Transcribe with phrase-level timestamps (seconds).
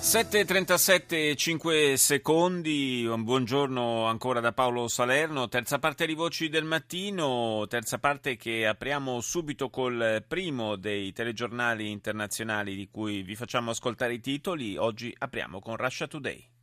[0.00, 7.66] 7.37, 5 secondi, un buongiorno ancora da Paolo Salerno, terza parte di Voci del Mattino,
[7.68, 14.14] terza parte che apriamo subito col primo dei telegiornali internazionali di cui vi facciamo ascoltare
[14.14, 16.57] i titoli, oggi apriamo con Russia Today.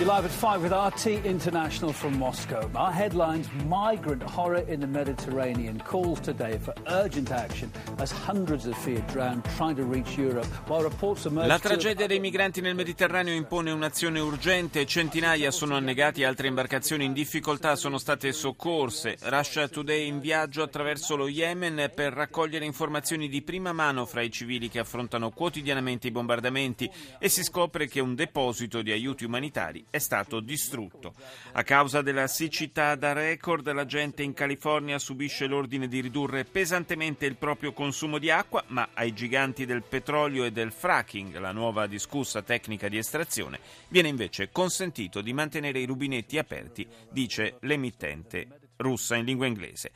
[0.00, 2.68] You're live at 5 with RT International from Moscow.
[2.74, 8.76] Our headlines Migrant horror in the Mediterranean calls today for urgent action as hundreds of
[8.76, 11.46] feet drowned trying to reach Europe, while reports emerge.
[11.46, 14.84] La tragedia dei migranti nel Mediterraneo impone un'azione urgente.
[14.84, 19.16] Centinaia sono annegati, altre imbarcazioni in difficoltà sono state soccorse.
[19.20, 24.30] Russia Today in viaggio attraverso lo Yemen per raccogliere informazioni di prima mano fra i
[24.32, 29.83] civili che affrontano quotidianamente i bombardamenti e si scopre che un deposito di aiuti umanitari
[29.90, 31.14] è stato distrutto.
[31.52, 37.26] A causa della siccità da record, la gente in California subisce l'ordine di ridurre pesantemente
[37.26, 41.86] il proprio consumo di acqua, ma ai giganti del petrolio e del fracking, la nuova
[41.86, 49.16] discussa tecnica di estrazione, viene invece consentito di mantenere i rubinetti aperti, dice l'emittente russa
[49.16, 49.92] in lingua inglese.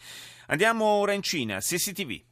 [0.46, 2.22] Andiamo ora in Cina, CCTV.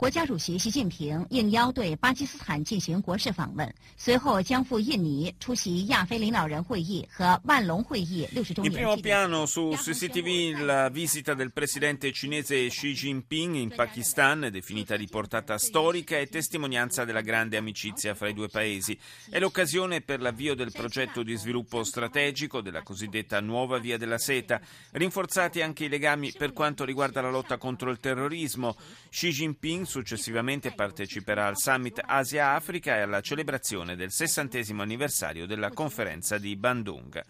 [0.00, 9.02] 国家主席习近平应邀对巴基斯坦进行国事访问，随后将赴印尼出席亚非领导人会议和万隆会议六十周 In 年 primo 纪念。
[9.02, 15.56] piano su CCTV la visita del presidente cinese Xi Jinping in Pakistan, definita di portata
[15.56, 18.96] storica e testimonianza della grande amicizia fra i due paesi.
[19.30, 24.60] È l'occasione per l'avvio del progetto di sviluppo strategico della cosiddetta nuova via della seta,
[24.92, 28.76] rinforzati anche i legami per quanto riguarda la lotta contro il terrorismo.
[29.08, 36.37] Xi Jinping successivamente parteciperà al summit Asia-Africa e alla celebrazione del sessantesimo anniversario della conferenza
[36.37, 37.21] di Bandung.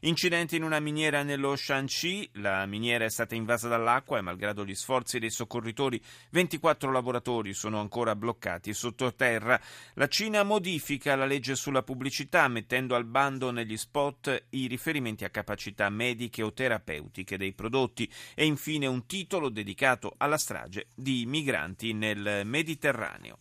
[0.00, 4.74] Incidente in una miniera nello Shanxi, la miniera è stata invasa dall'acqua e malgrado gli
[4.74, 9.60] sforzi dei soccorritori 24 lavoratori sono ancora bloccati sottoterra.
[9.94, 15.30] La Cina modifica la legge sulla pubblicità mettendo al bando negli spot i riferimenti a
[15.30, 21.92] capacità mediche o terapeutiche dei prodotti e infine un titolo dedicato alla strage di migranti
[22.14, 23.36] nel Mediterraneo.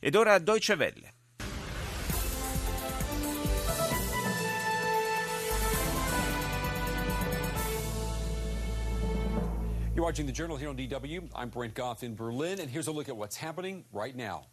[0.00, 1.12] Ed ora Deutsche Welle.
[9.94, 11.28] You're watching the Journal here on DW.
[11.34, 14.46] I'm Brent Goff in Berlin, and here's a look at what's happening right now.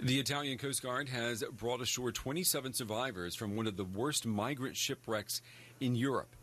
[0.00, 4.76] The Italian Coast Guard has brought ashore 27 survivors from one of the worst migrant
[4.76, 5.42] shipwrecks
[5.80, 6.34] in Europe.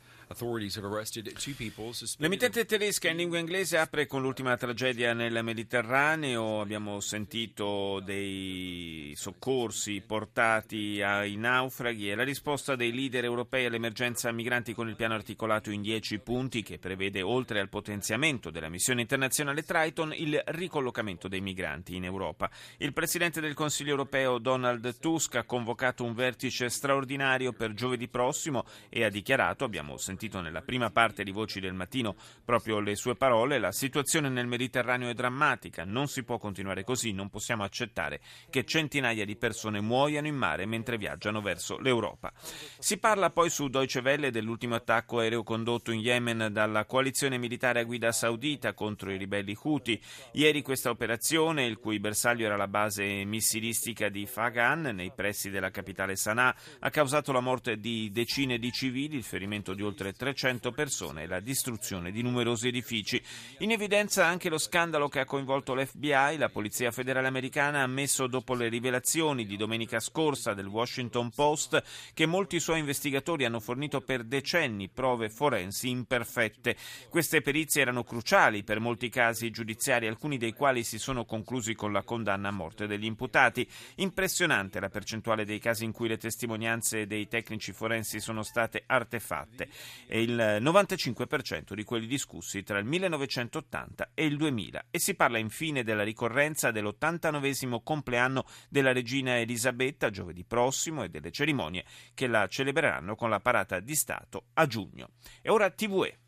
[2.17, 6.61] L'emittente tedesca in lingua inglese apre con l'ultima tragedia nel Mediterraneo.
[6.61, 14.73] Abbiamo sentito dei soccorsi portati ai naufraghi e la risposta dei leader europei all'emergenza migranti
[14.73, 19.63] con il piano articolato in 10 punti che prevede, oltre al potenziamento della missione internazionale
[19.63, 22.49] Triton, il ricollocamento dei migranti in Europa.
[22.77, 28.65] Il presidente del Consiglio europeo Donald Tusk ha convocato un vertice straordinario per giovedì prossimo
[28.89, 32.15] e ha dichiarato, abbiamo sentito nella prima parte di Voci del Mattino
[32.45, 37.11] proprio le sue parole, la situazione nel Mediterraneo è drammatica, non si può continuare così,
[37.11, 38.19] non possiamo accettare
[38.49, 42.31] che centinaia di persone muoiano in mare mentre viaggiano verso l'Europa.
[42.77, 47.79] Si parla poi su Deutsche Welle dell'ultimo attacco aereo condotto in Yemen dalla coalizione militare
[47.79, 49.99] a guida saudita contro i ribelli Houthi.
[50.33, 55.71] Ieri questa operazione, il cui bersaglio era la base missilistica di Fagan nei pressi della
[55.71, 60.71] capitale Sana'a, ha causato la morte di decine di civili, il ferimento di oltre 300
[60.73, 63.23] persone e la distruzione di numerosi edifici.
[63.59, 68.27] In evidenza anche lo scandalo che ha coinvolto l'FBI, la Polizia Federale Americana ha ammesso
[68.27, 71.81] dopo le rivelazioni di domenica scorsa del Washington Post
[72.13, 76.75] che molti suoi investigatori hanno fornito per decenni prove forensi imperfette.
[77.09, 81.91] Queste perizie erano cruciali per molti casi giudiziari, alcuni dei quali si sono conclusi con
[81.91, 83.67] la condanna a morte degli imputati.
[83.95, 89.69] Impressionante la percentuale dei casi in cui le testimonianze dei tecnici forensi sono state artefatte
[90.07, 95.37] e il 95% di quelli discussi tra il 1980 e il 2000 e si parla
[95.37, 102.47] infine della ricorrenza dell'89 compleanno della regina Elisabetta giovedì prossimo e delle cerimonie che la
[102.47, 105.09] celebreranno con la parata di Stato a giugno.
[105.41, 106.19] E ora TVE.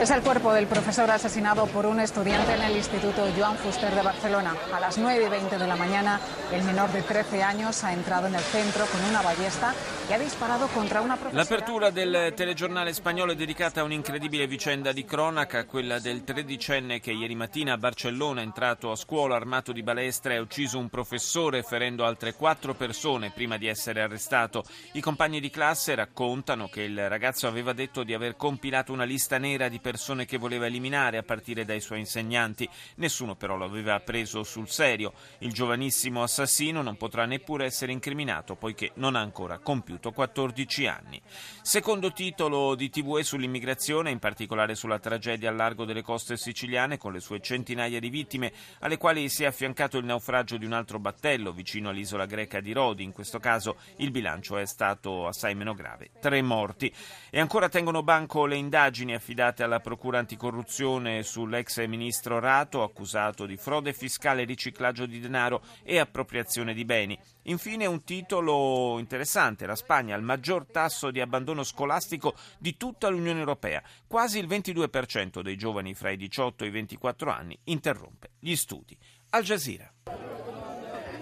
[0.00, 4.00] Es el cuerpo del profesor asesinado por un estudiante en el Instituto Joan Fuster de
[4.00, 4.54] Barcelona.
[4.72, 6.20] A las 9 y 20 de la mañana,
[6.52, 9.74] el menor de 13 años ha entrado en el centro con una ballesta
[10.08, 11.42] e ha disparado contra una profesora.
[11.42, 17.10] L'apertura del telegiornale spagnolo è dedicata a un'incredibile vicenda di cronaca, quella del tredicenne che
[17.10, 20.88] ieri mattina a Barcellona è entrato a scuola armato di balestra e ha ucciso un
[20.88, 24.62] professore ferendo altre quattro persone prima di essere arrestato.
[24.92, 29.38] I compagni di classe raccontano che il ragazzo aveva detto di aver compilato una lista
[29.38, 29.86] nera di persone
[30.26, 32.68] che voleva eliminare a partire dai suoi insegnanti.
[32.96, 35.12] Nessuno però lo aveva preso sul serio.
[35.38, 41.20] Il giovanissimo assassino non potrà neppure essere incriminato poiché non ha ancora compiuto 14 anni.
[41.62, 47.12] Secondo titolo di TVE sull'immigrazione, in particolare sulla tragedia al largo delle coste siciliane con
[47.12, 50.98] le sue centinaia di vittime alle quali si è affiancato il naufragio di un altro
[50.98, 53.04] battello vicino all'isola greca di Rodi.
[53.04, 56.92] In questo caso il bilancio è stato assai meno grave, tre morti.
[57.30, 63.56] E ancora tengono banco le indagini affidate alla Procura Anticorruzione sull'ex ministro Rato, accusato di
[63.56, 67.18] frode fiscale, riciclaggio di denaro e appropriazione di beni.
[67.44, 73.08] Infine un titolo interessante, la Spagna ha il maggior tasso di abbandono scolastico di tutta
[73.08, 73.82] l'Unione Europea.
[74.06, 78.96] Quasi il 22% dei giovani fra i 18 e i 24 anni interrompe gli studi.
[79.30, 79.92] Al Jazeera.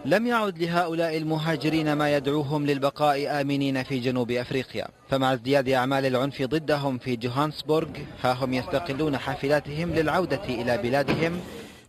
[0.05, 4.89] لم يعد لهؤلاء المهاجرين ما يدعوهم للبقاء آمنين في جنوب أفريقيا.
[5.11, 7.89] فمع ازدياد أعمال العنف ضدهم في جوهانسبورغ
[8.23, 11.41] ها هم يستقلون حافلاتهم للعودة إلى بلادهم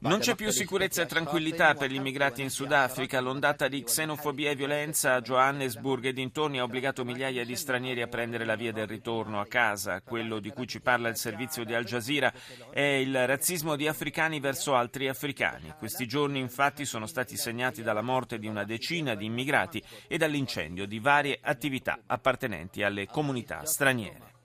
[0.08, 3.20] Non c'è più sicurezza e tranquillità per gli immigrati in Sudafrica.
[3.20, 8.08] L'ondata di xenofobia e violenza a Johannesburg e dintorni ha obbligato migliaia di stranieri a
[8.08, 10.02] prendere la via del ritorno a casa.
[10.02, 12.32] Quello di cui ci parla il servizio di Al Jazeera
[12.72, 15.74] è il razzismo di africani verso altri africani.
[15.78, 20.88] Questi giorni infatti sono stati segnati dalla morte di una decina di immigrati e dall'incendio
[20.88, 24.37] di varie attività appartenenti alle comunità straniere.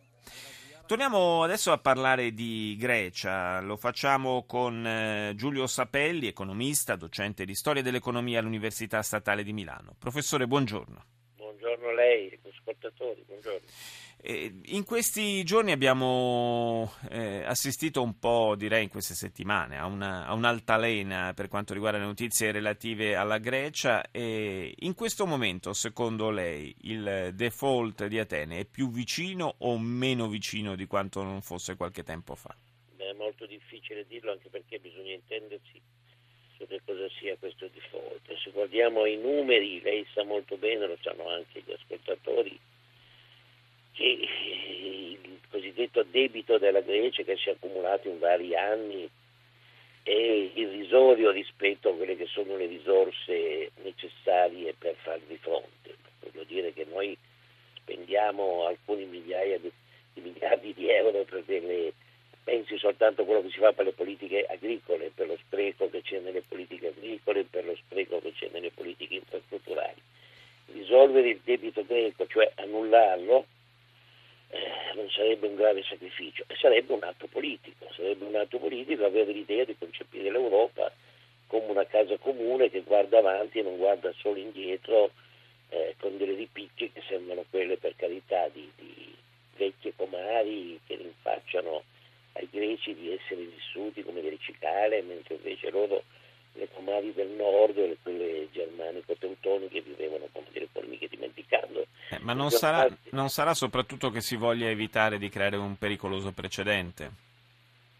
[0.92, 7.54] Torniamo adesso a parlare di Grecia, lo facciamo con eh, Giulio Sapelli, economista, docente di
[7.54, 9.94] storia dell'economia all'Università Statale di Milano.
[9.98, 11.02] Professore, buongiorno.
[11.36, 13.66] Buongiorno a lei, ascoltatori, buongiorno.
[14.24, 20.26] Eh, in questi giorni abbiamo eh, assistito un po', direi in queste settimane, a, una,
[20.26, 26.30] a, un'altalena per quanto riguarda le notizie relative alla Grecia e in questo momento, secondo
[26.30, 31.74] lei, il default di Atene è più vicino o meno vicino di quanto non fosse
[31.74, 32.54] qualche tempo fa?
[32.94, 35.80] Beh, è molto difficile dirlo anche perché bisogna intendersi
[36.62, 38.34] su che cosa sia questo default.
[38.36, 42.58] Se guardiamo i numeri, lei sa molto bene, lo sanno anche gli ascoltatori,
[43.92, 49.08] che il cosiddetto debito della Grecia che si è accumulato in vari anni
[50.04, 55.96] è irrisorio rispetto a quelle che sono le risorse necessarie per farvi fronte.
[56.20, 57.16] Voglio dire che noi
[57.76, 59.70] spendiamo alcuni migliaia di,
[60.14, 61.92] di miliardi di euro per delle
[62.44, 66.02] pensi soltanto a quello che si fa per le politiche agricole, per lo spreco che
[66.02, 70.00] c'è nelle politiche agricole, per lo spreco che c'è nelle politiche infrastrutturali.
[70.72, 73.46] Risolvere il debito greco, cioè annullarlo,
[74.50, 79.32] eh, non sarebbe un grave sacrificio sarebbe un atto politico, sarebbe un atto politico avere
[79.32, 80.92] l'idea di concepire l'Europa
[81.48, 85.10] come una casa comune che guarda avanti e non guarda solo indietro
[85.70, 89.12] eh, con delle ripicche che sembrano quelle per carità di, di
[89.56, 91.82] vecchie comari che rinfacciano
[92.32, 96.02] ai greci di essere vissuti come delle cicale, mentre invece loro
[96.54, 101.86] le comari del nord, quelle germanico-teutoniche vivevano come delle formiche dimenticando.
[102.10, 106.32] Eh, ma non sarà, non sarà soprattutto che si voglia evitare di creare un pericoloso
[106.32, 107.10] precedente?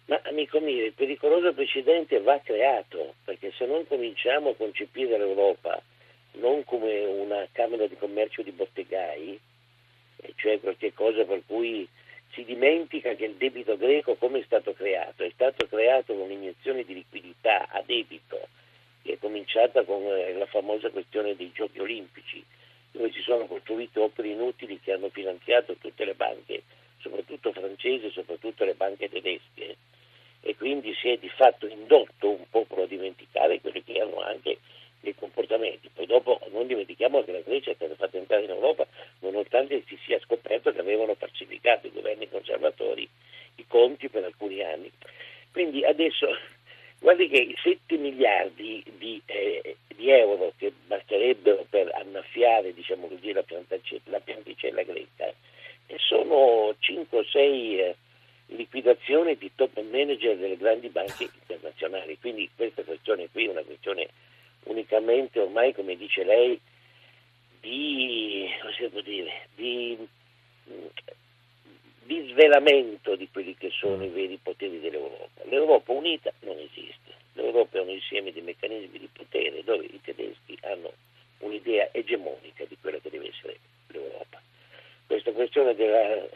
[0.07, 5.81] Ma amico mio, il pericoloso precedente va creato, perché se non cominciamo a concepire l'Europa
[6.33, 9.39] non come una Camera di Commercio di bottegai,
[10.37, 11.87] cioè qualche cosa per cui
[12.33, 15.23] si dimentica che il debito greco come è stato creato?
[15.23, 18.49] È stato creato con un'iniezione di liquidità a debito
[19.03, 22.43] che è cominciata con eh, la famosa questione dei giochi olimpici,
[22.93, 26.63] dove si sono costruite opere inutili che hanno finanziato tutte le banche,
[26.99, 29.77] soprattutto francesi, soprattutto le banche tedesche,
[30.41, 34.59] e quindi si è di fatto indotto un popolo a dimenticare quelli che erano anche
[35.03, 35.91] dei comportamenti.
[35.93, 38.87] Poi dopo non dimentichiamo che la Grecia è stata fatta entrare in Europa
[39.19, 43.09] nonostante si sia scoperto che avevano falsificato i governi conservatori
[43.57, 44.91] i conti per alcuni anni.
[45.51, 46.27] Quindi adesso
[47.01, 53.33] guardi che i 7 miliardi di, eh, di euro che basterebbero per annaffiare diciamo così,
[53.33, 53.45] la,
[54.05, 55.27] la pianticella greca
[55.87, 57.97] eh, sono 5 o 6 eh,
[58.47, 62.19] liquidazioni di top manager delle grandi banche internazionali.
[62.19, 64.09] Quindi questa questione qui è una questione
[64.65, 66.61] unicamente ormai, come dice lei,
[67.61, 68.49] di,
[69.05, 69.97] dire, di,
[72.05, 75.43] disvelamento di quelli che sono i veri poteri dell'Europa.
[75.45, 80.59] L'Europa unita non esiste, l'Europa è un insieme di meccanismi di potere dove i tedeschi
[80.63, 80.93] hanno
[81.39, 84.41] un'idea egemonica di quella che deve essere l'Europa.
[85.07, 86.27] Questa questione della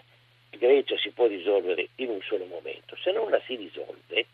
[0.51, 4.27] Grecia si può risolvere in un solo momento, se non la si risolve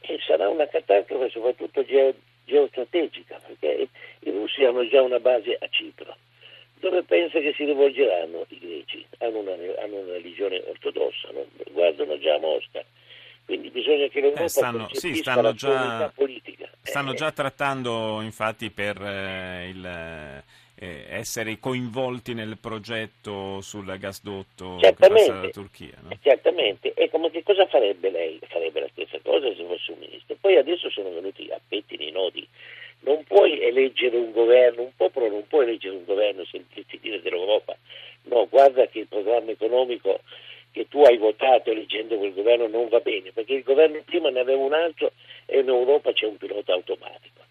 [0.00, 2.14] e sarà una catastrofe soprattutto geo-
[2.44, 2.93] geostrategica,
[4.88, 6.16] già una base a Cipro.
[6.80, 9.06] Dove pensa che si rivolgeranno i greci?
[9.18, 11.46] Hanno una, hanno una religione ortodossa, no?
[11.72, 12.84] guardano già a Mosca.
[13.44, 16.68] Quindi bisogna che l'Europa eh, stanno, sì, stanno già, politica.
[16.80, 20.42] Stanno eh, già trattando infatti per eh, il,
[20.76, 25.96] eh, essere coinvolti nel progetto sul gasdotto che passa dalla Turchia.
[26.02, 26.10] No?
[26.20, 28.38] Certamente, e come che cosa farebbe lei?
[28.48, 30.23] Farebbe la stessa cosa se fosse un ministro.
[30.44, 32.46] Poi adesso sono venuti a pettini i nodi.
[33.00, 37.22] Non puoi eleggere un governo, un popolo non può eleggere un governo e sentirti dire
[37.22, 37.74] dell'Europa
[38.24, 40.20] no, guarda che il programma economico
[40.70, 44.40] che tu hai votato eleggendo quel governo non va bene, perché il governo prima ne
[44.40, 45.12] aveva un altro
[45.46, 47.42] e in Europa c'è un pilota automatico.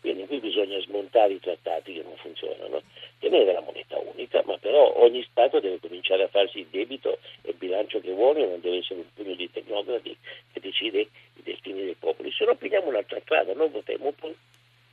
[0.00, 2.82] Quindi qui bisogna smontare i trattati che non funzionano,
[3.20, 7.50] tenere la moneta unica, ma però ogni Stato deve cominciare a farsi il debito e
[7.50, 10.16] il bilancio che vuole, non deve essere un pugno di tecnocrati
[10.52, 12.32] che decide i destini dei popoli.
[12.32, 14.34] Se no prendiamo un'altra strada, non votiamo più,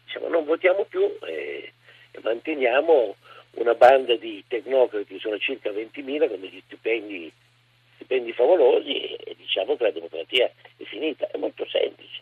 [0.05, 1.71] diciamo, non votiamo più e,
[2.11, 3.15] e manteniamo
[3.51, 7.31] una banda di tecnocrati, sono circa 20.000 con degli stipendi,
[7.95, 10.45] stipendi favolosi e diciamo che la democrazia
[10.77, 12.21] è finita, è molto semplice.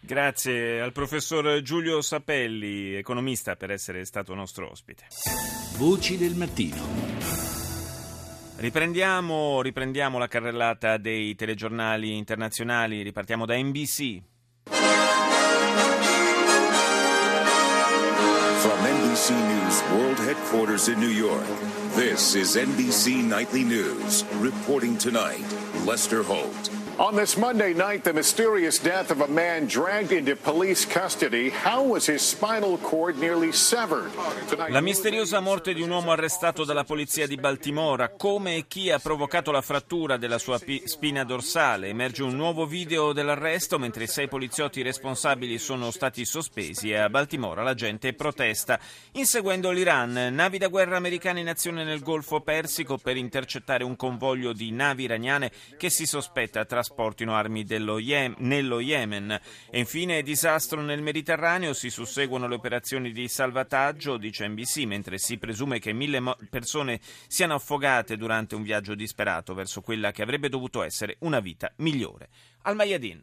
[0.00, 5.06] Grazie al professor Giulio Sapelli, economista, per essere stato nostro ospite.
[5.76, 7.16] Voci del mattino.
[8.58, 14.22] Riprendiamo, riprendiamo la carrellata dei telegiornali internazionali, ripartiamo da NBC.
[19.18, 21.44] NBC News World Headquarters in New York,
[21.96, 24.24] this is NBC Nightly News.
[24.34, 25.44] Reporting tonight,
[25.84, 26.77] Lester Holt.
[27.00, 31.48] On this Monday night, the mysterious death of a man dragged into police custody.
[31.48, 34.10] How was his spinal cord nearly severed?
[34.68, 38.08] La misteriosa morte di un uomo arrestato dalla polizia di Baltimora.
[38.08, 41.86] Come e chi ha provocato la frattura della sua pi- spina dorsale?
[41.86, 47.62] Emerge un nuovo video dell'arresto mentre sei poliziotti responsabili sono stati sospesi e a Baltimora
[47.62, 48.76] la gente protesta.
[49.12, 54.52] Inseguendo l'Iran, navi da guerra americane in azione nel Golfo Persico per intercettare un convoglio
[54.52, 59.39] di navi iraniane che si sospetta trasportino armi Ye- nello Yemen.
[59.69, 65.37] E infine disastro nel Mediterraneo, si susseguono le operazioni di salvataggio, dice NBC, mentre si
[65.37, 70.49] presume che mille mo- persone siano affogate durante un viaggio disperato verso quella che avrebbe
[70.49, 72.29] dovuto essere una vita migliore.
[72.63, 73.21] Al Mayadin.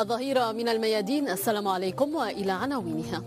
[0.00, 3.22] الظهيرة من الميادين السلام عليكم وإلى عناوينها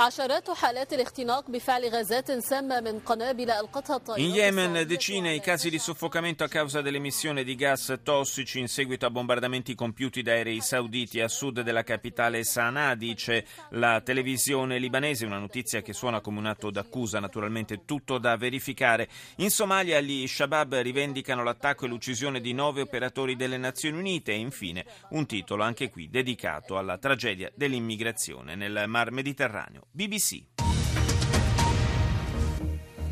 [0.00, 5.70] عشرات حالات الاختناق بفعل غازات سامة من قنابل ألقتها الطائرات In Yemen decine i casi
[5.70, 10.60] di soffocamento a causa dell'emissione di gas tossici in seguito a bombardamenti compiuti da aerei
[10.60, 16.38] sauditi a sud della capitale Sana'a, dice la televisione libanese, una notizia che suona come
[16.38, 19.08] un atto d'accusa, naturalmente tutto da verificare.
[19.36, 24.36] In Somalia gli Shabab rivendicano l'attacco e l'uccisione di nove operatori delle Nazioni Unite e
[24.36, 29.85] infine un titolo anche qui dedicato alla tragedia dell'immigrazione nel Mar Mediterraneo.
[29.95, 30.43] BBC.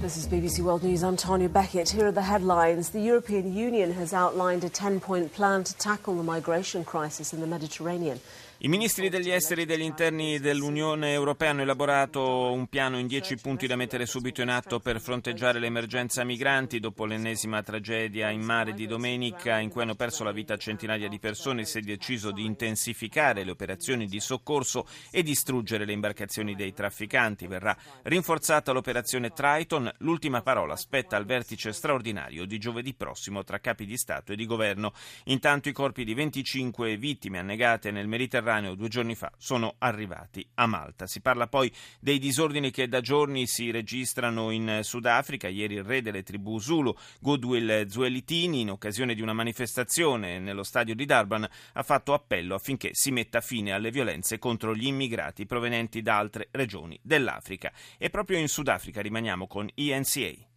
[0.01, 1.03] This is BBC World News.
[1.03, 1.89] I'm Tanya Beckett.
[1.89, 2.89] Here are the headlines.
[2.89, 7.41] The European Union has outlined a 10 point plan to tackle the migration crisis in
[7.41, 8.19] the Mediterranean.
[8.59, 13.35] I ministri degli esteri e degli interni dell'Unione Europea hanno elaborato un piano in dieci
[13.35, 18.73] punti da mettere subito in atto per fronteggiare l'emergenza migranti dopo l'ennesima tragedia in mare
[18.73, 22.45] di domenica in cui hanno perso la vita centinaia di persone si è deciso di
[22.45, 27.47] intensificare le operazioni di soccorso e distruggere le imbarcazioni dei trafficanti.
[27.47, 29.91] Verrà rinforzata l'operazione Triton.
[29.97, 34.45] L'ultima parola spetta al vertice straordinario di giovedì prossimo tra capi di Stato e di
[34.45, 34.93] governo.
[35.25, 38.43] Intanto i corpi di 25 vittime annegate nel Mediterraneo
[38.75, 41.07] due giorni fa sono arrivati a Malta.
[41.07, 45.47] Si parla poi dei disordini che da giorni si registrano in Sudafrica.
[45.47, 50.93] Ieri il re delle tribù Zulu, Goodwill Zuelitini, in occasione di una manifestazione nello stadio
[50.93, 56.01] di Durban, ha fatto appello affinché si metta fine alle violenze contro gli immigrati provenienti
[56.01, 57.71] da altre regioni dell'Africa.
[57.97, 60.53] E proprio in Sudafrica rimaniamo con ENCA.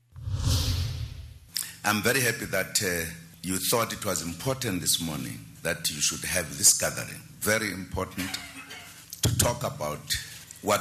[1.85, 6.25] I'm very happy that uh, you thought it was important this morning that you should
[6.25, 7.23] have this gathering.
[7.41, 8.31] Very important
[9.23, 10.01] to talk about
[10.63, 10.77] La.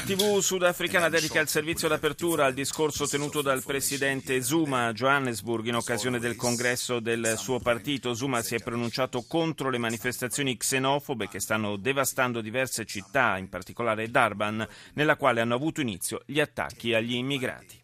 [0.00, 5.76] TV sudafricana dedica il servizio d'apertura al discorso tenuto dal presidente Zuma a Johannesburg in
[5.76, 8.12] occasione del congresso del suo partito.
[8.12, 14.10] Zuma si è pronunciato contro le manifestazioni xenofobe che stanno devastando diverse città, in particolare
[14.10, 17.78] Durban, nella quale hanno avuto inizio gli attacchi agli immigrati.